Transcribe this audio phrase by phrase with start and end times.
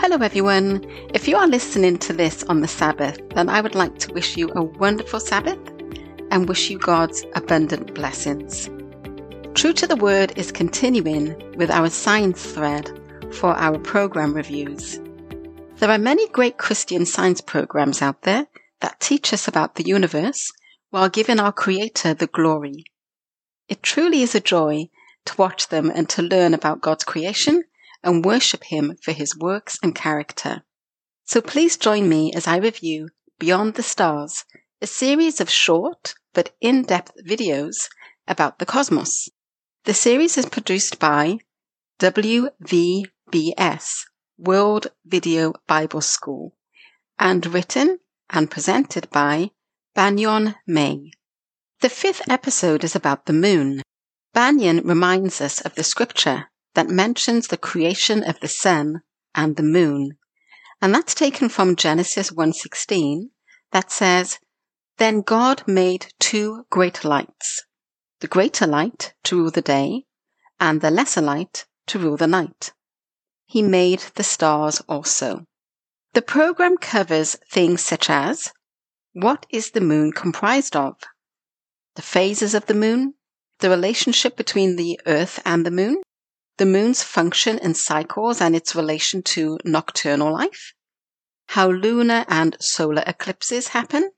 [0.00, 0.86] Hello, everyone.
[1.12, 4.36] If you are listening to this on the Sabbath, then I would like to wish
[4.36, 5.58] you a wonderful Sabbath
[6.30, 8.70] and wish you God's abundant blessings.
[9.54, 12.88] True to the Word is continuing with our science thread
[13.32, 15.00] for our program reviews.
[15.78, 18.46] There are many great Christian science programs out there
[18.78, 20.52] that teach us about the universe
[20.90, 22.84] while giving our Creator the glory.
[23.68, 24.90] It truly is a joy
[25.24, 27.64] to watch them and to learn about God's creation
[28.02, 30.62] and worship Him for His works and character.
[31.24, 33.08] So please join me as I review
[33.38, 34.44] Beyond the Stars,
[34.80, 37.88] a series of short but in depth videos
[38.26, 39.28] about the cosmos.
[39.84, 41.38] The series is produced by
[41.98, 43.06] WVBS,
[44.38, 46.56] World Video Bible School,
[47.18, 47.98] and written
[48.30, 49.50] and presented by
[49.94, 51.10] Banyan May.
[51.80, 53.82] The fifth episode is about the moon.
[54.32, 59.02] Banyan reminds us of the scripture that mentions the creation of the sun
[59.34, 60.18] and the moon.
[60.80, 63.30] And that's taken from Genesis 1:16
[63.72, 64.38] that says,
[64.98, 67.64] "Then God made two great lights,
[68.20, 70.06] the greater light to rule the day,
[70.60, 72.72] and the lesser light to rule the night.
[73.46, 75.46] He made the stars also."
[76.12, 78.52] The program covers things such as
[79.12, 80.96] what is the moon comprised of?
[81.96, 83.14] The phases of the moon,
[83.58, 86.02] the relationship between the earth and the moon,
[86.58, 90.74] the moon's function and cycles and its relation to nocturnal life,
[91.46, 94.10] how lunar and solar eclipses happen,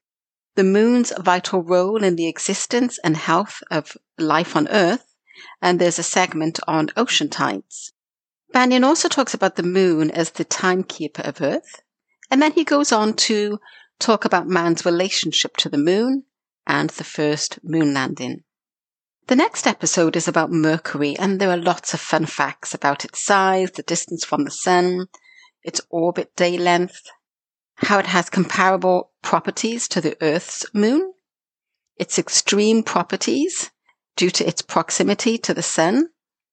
[0.56, 5.14] the moon's vital role in the existence and health of life on Earth,
[5.62, 7.92] and there's a segment on ocean tides.
[8.52, 11.82] Banyan also talks about the moon as the timekeeper of Earth,
[12.30, 13.60] and then he goes on to
[13.98, 16.24] talk about man's relationship to the moon
[16.66, 18.42] and the first moon landing.
[19.26, 23.24] The next episode is about Mercury, and there are lots of fun facts about its
[23.24, 25.06] size, the distance from the Sun,
[25.62, 27.02] its orbit day length,
[27.76, 31.12] how it has comparable properties to the Earth's moon,
[31.96, 33.70] its extreme properties
[34.16, 36.08] due to its proximity to the Sun,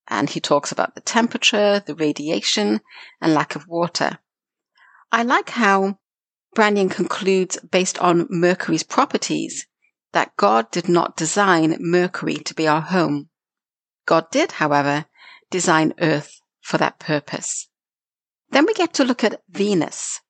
[0.07, 2.81] and he talks about the temperature, the radiation,
[3.19, 4.19] and lack of water.
[5.11, 5.99] I like how
[6.53, 9.67] Banyan concludes based on Mercury's properties
[10.13, 13.29] that God did not design Mercury to be our home.
[14.05, 15.05] God did, however,
[15.49, 17.69] design Earth for that purpose.
[18.49, 20.21] Then we get to look at Venus.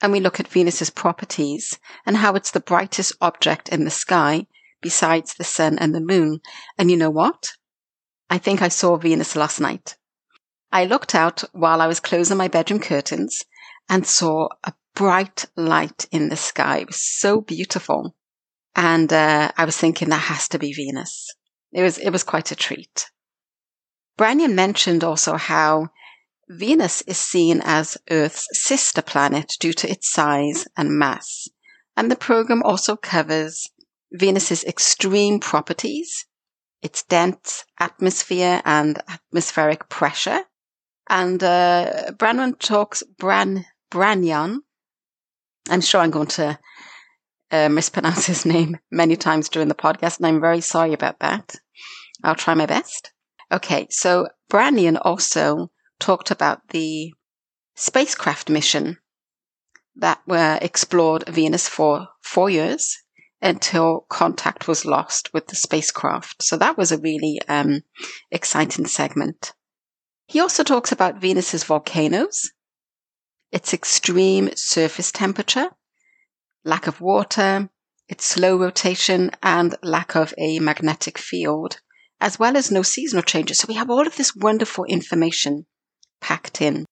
[0.00, 4.46] And we look at Venus's properties and how it's the brightest object in the sky
[4.80, 6.40] besides the sun and the moon.
[6.76, 7.52] And you know what?
[8.30, 9.96] I think I saw Venus last night.
[10.70, 13.42] I looked out while I was closing my bedroom curtains
[13.88, 16.78] and saw a bright light in the sky.
[16.78, 18.14] It was so beautiful.
[18.78, 21.34] And uh, I was thinking that has to be Venus.
[21.72, 23.10] It was it was quite a treat.
[24.16, 25.88] Branyon mentioned also how
[26.48, 31.48] Venus is seen as Earth's sister planet due to its size and mass.
[31.96, 33.68] And the program also covers
[34.12, 36.26] Venus's extreme properties,
[36.80, 40.44] its dense atmosphere and atmospheric pressure.
[41.08, 44.58] And uh, Branwan talks Bran Branyon.
[45.68, 46.60] I'm sure I'm going to
[47.50, 51.56] uh, mispronounce his name many times during the podcast, and I'm very sorry about that.
[52.22, 53.12] I'll try my best.
[53.50, 57.12] Okay, so Banyan also talked about the
[57.74, 58.98] spacecraft mission
[59.96, 62.98] that were explored Venus for four years
[63.40, 66.42] until contact was lost with the spacecraft.
[66.42, 67.82] So that was a really um,
[68.30, 69.52] exciting segment.
[70.26, 72.50] He also talks about Venus's volcanoes,
[73.50, 75.70] its extreme surface temperature,
[76.68, 77.70] lack of water,
[78.08, 81.80] its slow rotation, and lack of a magnetic field,
[82.20, 83.58] as well as no seasonal changes.
[83.58, 85.66] So we have all of this wonderful information
[86.20, 86.84] packed in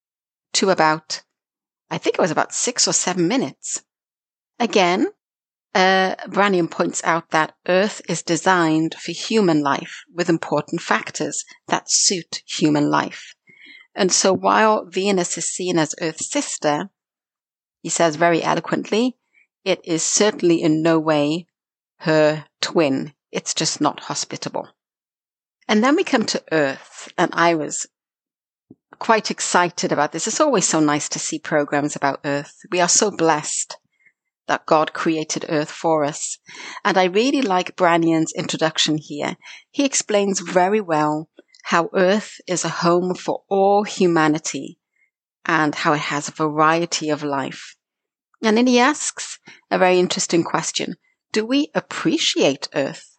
[0.55, 1.23] to about,
[1.91, 3.83] I think it was about six or seven minutes.
[4.59, 5.09] Again,
[5.75, 6.15] uh,
[6.69, 12.91] points out that Earth is designed for human life with important factors that suit human
[12.91, 13.35] life.
[13.95, 16.89] And so while Venus is seen as Earth's sister,
[17.83, 19.19] he says very eloquently,
[19.67, 21.47] it is certainly in no way
[21.99, 23.13] her twin.
[23.33, 24.69] It's just not hospitable.
[25.67, 27.89] And then we come to Earth, and I was
[29.01, 30.29] quite excited about this.
[30.29, 32.55] It's always so nice to see programs about Earth.
[32.71, 33.77] We are so blessed
[34.47, 36.39] that God created Earth for us.
[36.85, 39.37] And I really like Banyan's introduction here.
[39.73, 41.29] He explains very well
[41.65, 44.79] how Earth is a home for all humanity
[45.45, 47.76] and how it has a variety of life.
[48.43, 49.39] And then he asks
[49.71, 50.97] a very interesting question
[51.33, 53.19] Do we appreciate Earth?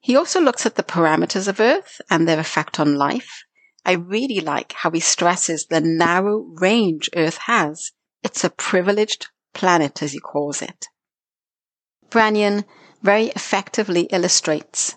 [0.00, 3.44] He also looks at the parameters of Earth and their effect on life
[3.84, 7.92] I really like how he stresses the narrow range Earth has.
[8.22, 10.86] It's a privileged planet, as he calls it.
[12.08, 12.64] Branyon
[13.02, 14.96] very effectively illustrates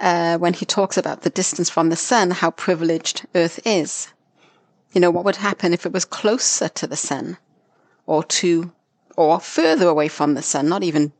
[0.00, 4.08] uh, when he talks about the distance from the sun how privileged Earth is.
[4.92, 7.36] You know, what would happen if it was closer to the sun
[8.06, 8.72] or to,
[9.16, 11.12] or further away from the sun, not even,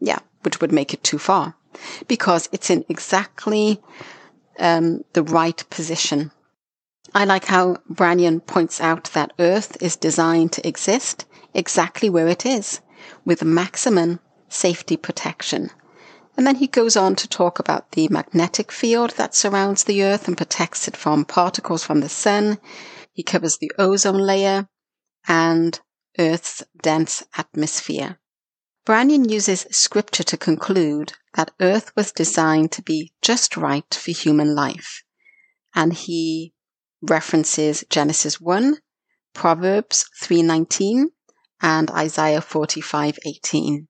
[0.00, 1.54] yeah, which would make it too far
[2.06, 3.80] because it's in exactly
[4.58, 6.30] um, the right position.
[7.14, 12.46] I like how Branyon points out that Earth is designed to exist exactly where it
[12.46, 12.80] is,
[13.24, 15.70] with maximum safety protection.
[16.36, 20.26] And then he goes on to talk about the magnetic field that surrounds the Earth
[20.26, 22.58] and protects it from particles from the sun.
[23.12, 24.68] He covers the ozone layer
[25.28, 25.78] and
[26.18, 28.18] Earth's dense atmosphere.
[28.84, 34.54] Branyon uses scripture to conclude that Earth was designed to be just right for human
[34.54, 35.04] life.
[35.74, 36.52] And he
[37.00, 38.78] references Genesis 1,
[39.32, 41.12] Proverbs 3:19,
[41.60, 43.88] and Isaiah 45:18.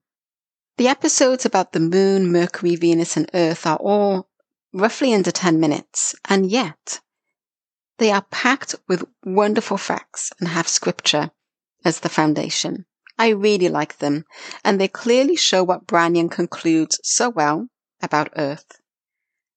[0.76, 4.28] The episodes about the moon, Mercury, Venus, and Earth are all
[4.72, 7.00] roughly under 10 minutes, and yet
[7.98, 11.30] they are packed with wonderful facts and have scripture
[11.84, 12.86] as the foundation.
[13.18, 14.24] I really like them,
[14.64, 17.68] and they clearly show what Branyon concludes so well
[18.02, 18.80] about Earth.